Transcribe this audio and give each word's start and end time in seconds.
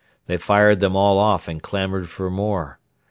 They 0.25 0.37
fired 0.37 0.79
them 0.79 0.95
all 0.95 1.19
off 1.19 1.47
and 1.47 1.61
clamoured 1.61 2.09
for 2.09 2.31
more. 2.31 2.79